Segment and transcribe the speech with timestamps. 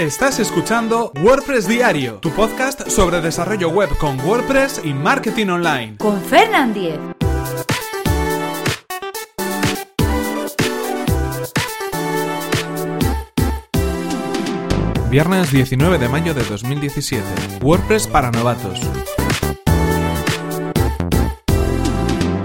[0.00, 5.98] Estás escuchando WordPress Diario, tu podcast sobre desarrollo web con WordPress y marketing online.
[5.98, 6.98] Con Fernand Diez.
[15.10, 17.22] Viernes 19 de mayo de 2017.
[17.60, 18.80] WordPress para novatos.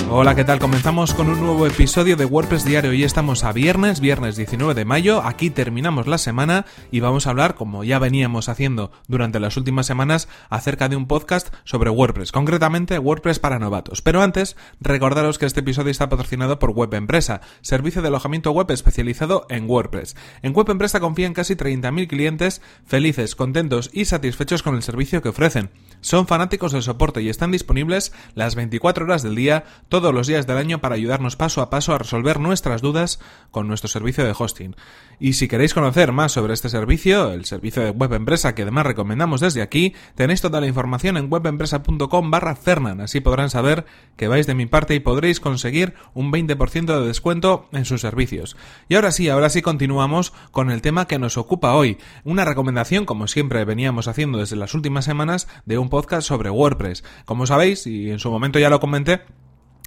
[0.07, 0.59] Hola, ¿qué tal?
[0.59, 2.91] Comenzamos con un nuevo episodio de WordPress Diario.
[2.91, 5.23] Hoy estamos a viernes, viernes 19 de mayo.
[5.23, 9.87] Aquí terminamos la semana y vamos a hablar, como ya veníamos haciendo durante las últimas
[9.87, 14.03] semanas, acerca de un podcast sobre WordPress, concretamente WordPress para novatos.
[14.03, 18.69] Pero antes, recordaros que este episodio está patrocinado por Web Empresa, servicio de alojamiento web
[18.69, 20.15] especializado en WordPress.
[20.43, 25.29] En Web Empresa confían casi 30.000 clientes felices, contentos y satisfechos con el servicio que
[25.29, 25.71] ofrecen.
[26.01, 29.63] Son fanáticos del soporte y están disponibles las 24 horas del día,
[30.01, 33.69] todos los días del año para ayudarnos paso a paso a resolver nuestras dudas con
[33.69, 34.75] nuestro servicio de hosting.
[35.21, 38.87] Y si queréis conocer más sobre este servicio, el servicio de web empresa que además
[38.87, 43.85] recomendamos desde aquí, tenéis toda la información en webempresa.com barra Fernan, así podrán saber
[44.17, 48.57] que vais de mi parte y podréis conseguir un 20% de descuento en sus servicios.
[48.89, 53.05] Y ahora sí, ahora sí continuamos con el tema que nos ocupa hoy, una recomendación
[53.05, 57.05] como siempre veníamos haciendo desde las últimas semanas de un podcast sobre WordPress.
[57.23, 59.21] Como sabéis, y en su momento ya lo comenté,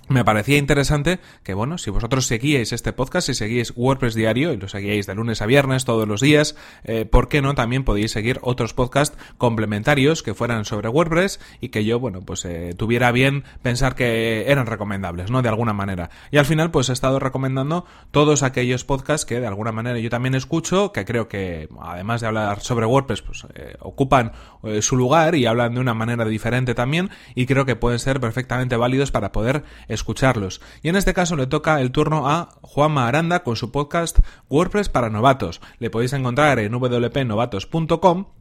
[0.08, 4.56] me parecía interesante que, bueno, si vosotros seguíais este podcast, si seguíais WordPress Diario y
[4.56, 8.12] lo seguíais de lunes a viernes todos los días, eh, ¿por qué no también podéis
[8.12, 13.12] seguir otros podcasts complementarios que fueran sobre WordPress y que yo, bueno, pues eh, tuviera
[13.12, 15.42] bien pensar que eran recomendables, ¿no?
[15.42, 16.10] De alguna manera.
[16.30, 20.10] Y al final, pues he estado recomendando todos aquellos podcasts que de alguna manera yo
[20.10, 24.32] también escucho, que creo que, además de hablar sobre WordPress, pues eh, ocupan
[24.80, 28.76] su lugar y hablan de una manera diferente también y creo que pueden ser perfectamente
[28.76, 29.64] válidos para poder
[29.98, 30.60] escucharlos.
[30.82, 34.18] Y en este caso le toca el turno a Juanma Aranda con su podcast
[34.48, 35.60] WordPress para novatos.
[35.78, 38.37] Le podéis encontrar en wpnovatos.com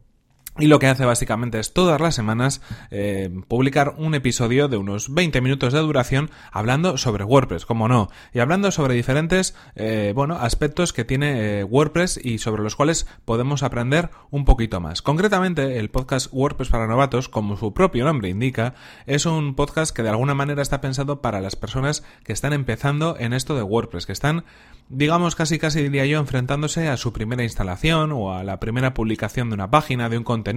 [0.58, 5.14] y lo que hace básicamente es todas las semanas eh, publicar un episodio de unos
[5.14, 10.36] 20 minutos de duración hablando sobre WordPress, como no, y hablando sobre diferentes eh, bueno,
[10.36, 15.02] aspectos que tiene eh, WordPress y sobre los cuales podemos aprender un poquito más.
[15.02, 18.74] Concretamente, el podcast WordPress para novatos, como su propio nombre indica,
[19.06, 23.16] es un podcast que de alguna manera está pensado para las personas que están empezando
[23.18, 24.44] en esto de WordPress, que están
[24.88, 29.50] digamos casi casi diría yo enfrentándose a su primera instalación o a la primera publicación
[29.50, 30.47] de una página, de un contenido,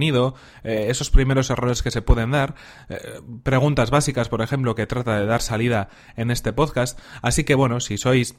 [0.64, 2.54] eh, esos primeros errores que se pueden dar,
[2.88, 6.98] eh, preguntas básicas, por ejemplo, que trata de dar salida en este podcast.
[7.22, 8.36] Así que bueno, si sois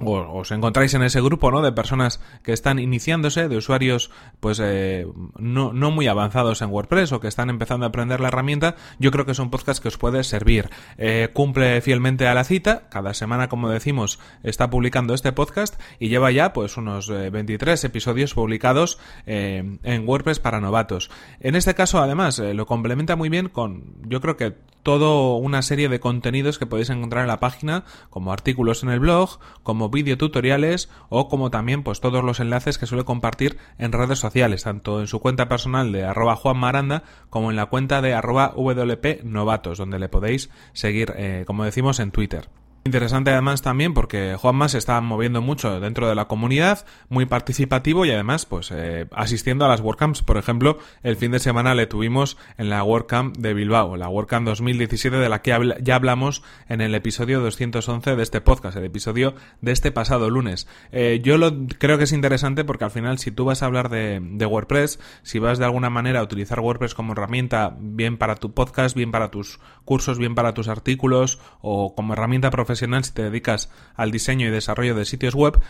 [0.00, 1.62] os encontráis en ese grupo ¿no?
[1.62, 4.10] de personas que están iniciándose, de usuarios
[4.40, 5.06] pues eh,
[5.38, 9.10] no, no, muy avanzados en WordPress o que están empezando a aprender la herramienta, yo
[9.10, 10.70] creo que es un podcast que os puede servir.
[10.98, 16.08] Eh, cumple fielmente a la cita, cada semana como decimos está publicando este podcast y
[16.08, 21.10] lleva ya pues unos 23 eh, episodios publicados en WordPress para novatos.
[21.40, 24.54] En este caso además lo complementa muy bien con yo creo que
[24.84, 29.00] toda una serie de contenidos que podéis encontrar en la página como artículos en el
[29.00, 33.90] blog, como vídeo tutoriales o como también pues todos los enlaces que suele compartir en
[33.90, 38.00] redes sociales, tanto en su cuenta personal de arroba Juan Maranda como en la cuenta
[38.00, 42.48] de arroba WP Novatos, donde le podéis seguir, eh, como decimos, en Twitter.
[42.86, 48.04] Interesante además también porque Juanma se está moviendo mucho dentro de la comunidad, muy participativo
[48.04, 50.20] y además pues eh, asistiendo a las WordCamps.
[50.20, 54.46] Por ejemplo, el fin de semana le tuvimos en la WordCamp de Bilbao, la WordCamp
[54.46, 59.34] 2017 de la que ya hablamos en el episodio 211 de este podcast, el episodio
[59.62, 60.68] de este pasado lunes.
[60.92, 63.88] Eh, yo lo creo que es interesante porque al final si tú vas a hablar
[63.88, 68.34] de, de WordPress, si vas de alguna manera a utilizar WordPress como herramienta bien para
[68.34, 72.86] tu podcast, bien para tus cursos, bien para tus artículos o como herramienta profesional, si
[73.12, 75.60] te dedicas al diseño y desarrollo de sitios web,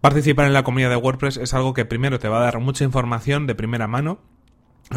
[0.00, 2.84] participar en la comunidad de WordPress es algo que primero te va a dar mucha
[2.84, 4.20] información de primera mano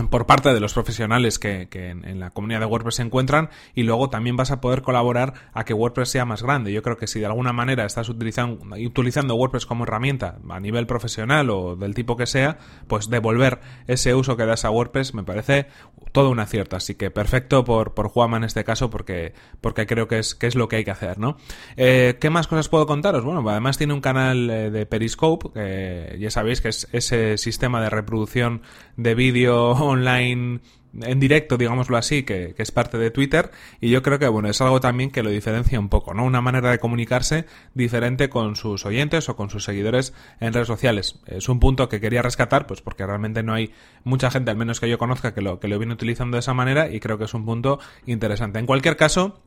[0.09, 4.09] por parte de los profesionales que, en, la comunidad de WordPress se encuentran y luego
[4.09, 6.73] también vas a poder colaborar a que WordPress sea más grande.
[6.73, 10.85] Yo creo que si de alguna manera estás utilizando, utilizando WordPress como herramienta a nivel
[10.85, 12.57] profesional o del tipo que sea,
[12.87, 15.67] pues devolver ese uso que das a WordPress me parece
[16.15, 16.77] todo un acierto.
[16.77, 20.47] Así que perfecto por, por Juanma en este caso porque, porque creo que es, que
[20.47, 21.35] es lo que hay que hacer, ¿no?
[21.75, 23.25] Eh, ¿Qué más cosas puedo contaros?
[23.25, 27.81] Bueno, además tiene un canal eh, de Periscope, que ya sabéis que es ese sistema
[27.81, 28.61] de reproducción
[28.95, 30.61] de vídeo online
[31.01, 33.51] en directo, digámoslo así, que, es parte de Twitter,
[33.81, 36.23] y yo creo que bueno, es algo también que lo diferencia un poco, ¿no?
[36.23, 41.19] Una manera de comunicarse diferente con sus oyentes o con sus seguidores en redes sociales.
[41.25, 43.71] Es un punto que quería rescatar, pues porque realmente no hay
[44.03, 46.53] mucha gente, al menos que yo conozca, que lo, que lo viene utilizando de esa
[46.53, 48.59] manera, y creo que es un punto interesante.
[48.59, 49.41] En cualquier caso,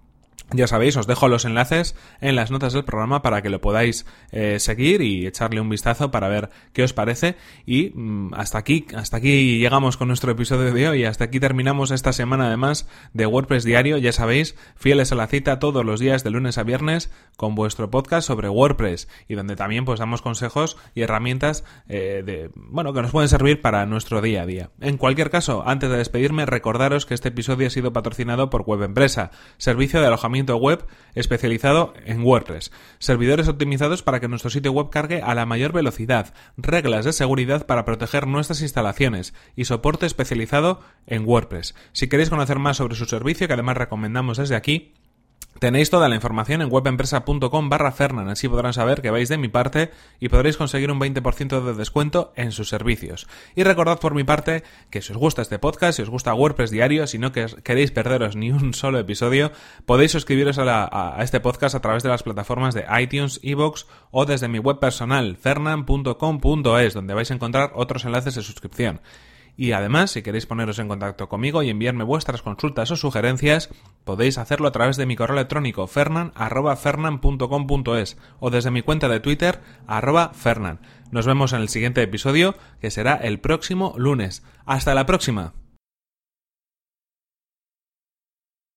[0.51, 4.07] Ya sabéis, os dejo los enlaces en las notas del programa para que lo podáis
[4.33, 7.37] eh, seguir y echarle un vistazo para ver qué os parece.
[7.67, 11.05] Y mm, hasta aquí, hasta aquí llegamos con nuestro episodio de hoy.
[11.05, 13.99] Hasta aquí terminamos esta semana además de WordPress Diario.
[13.99, 17.91] Ya sabéis, fieles a la cita todos los días de lunes a viernes con vuestro
[17.91, 23.03] podcast sobre WordPress y donde también pues damos consejos y herramientas eh, de bueno que
[23.03, 24.71] nos pueden servir para nuestro día a día.
[24.81, 28.85] En cualquier caso, antes de despedirme, recordaros que este episodio ha sido patrocinado por Web
[28.85, 34.91] Empresa, servicio de alojamiento web especializado en WordPress, servidores optimizados para que nuestro sitio web
[34.91, 40.81] cargue a la mayor velocidad, reglas de seguridad para proteger nuestras instalaciones y soporte especializado
[41.07, 41.75] en WordPress.
[41.93, 44.95] Si queréis conocer más sobre su servicio, que además recomendamos desde aquí,
[45.59, 49.49] Tenéis toda la información en webempresa.com barra Fernan, así podrán saber que vais de mi
[49.49, 49.91] parte
[50.21, 53.27] y podréis conseguir un 20% de descuento en sus servicios.
[53.57, 56.71] Y recordad por mi parte que si os gusta este podcast, si os gusta WordPress
[56.71, 59.51] diario, si no queréis perderos ni un solo episodio,
[59.85, 64.27] podéis suscribiros a, a este podcast a través de las plataformas de iTunes, Evox o
[64.27, 69.01] desde mi web personal, fernan.com.es, donde vais a encontrar otros enlaces de suscripción.
[69.61, 73.71] Y además, si queréis poneros en contacto conmigo y enviarme vuestras consultas o sugerencias,
[74.05, 79.61] podéis hacerlo a través de mi correo electrónico fernan.fernan.com.es o desde mi cuenta de Twitter
[80.33, 80.79] fernan.
[81.11, 84.45] Nos vemos en el siguiente episodio, que será el próximo lunes.
[84.65, 85.55] ¡Hasta la próxima!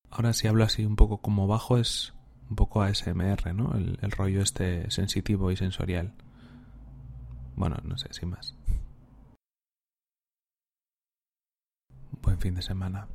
[0.09, 2.15] Ahora si hablo así un poco como bajo es
[2.49, 3.75] un poco ASMR, ¿no?
[3.75, 6.15] El, el rollo este sensitivo y sensorial.
[7.55, 8.55] Bueno, no sé, sin más.
[12.41, 13.07] Fin de semana.